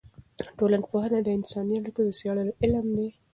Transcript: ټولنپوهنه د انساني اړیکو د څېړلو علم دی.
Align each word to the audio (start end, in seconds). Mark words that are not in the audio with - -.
ټولنپوهنه 0.57 1.19
د 1.23 1.27
انساني 1.37 1.75
اړیکو 1.81 2.01
د 2.05 2.09
څېړلو 2.19 2.51
علم 2.63 2.85
دی. 2.97 3.09